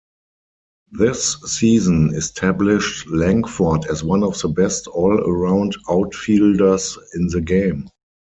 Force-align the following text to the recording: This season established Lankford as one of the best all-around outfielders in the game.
This 0.91 1.35
season 1.43 2.15
established 2.15 3.05
Lankford 3.05 3.85
as 3.85 4.03
one 4.03 4.23
of 4.23 4.35
the 4.41 4.47
best 4.47 4.87
all-around 4.87 5.77
outfielders 5.91 6.97
in 7.13 7.27
the 7.27 7.39
game. 7.39 7.87